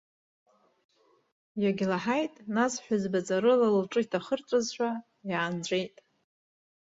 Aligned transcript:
Иагьлаҳаит, 1.61 2.33
нас, 2.55 2.73
ҳәызба 2.83 3.19
ҵарыла 3.27 3.67
лҿы 3.75 3.99
иҭахырҵәазшәа, 4.03 4.89
иаанҵәеит. 5.29 5.95